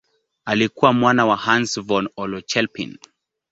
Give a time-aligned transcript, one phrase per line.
[0.45, 2.97] Alikuwa mwana wa Hans von Euler-Chelpin.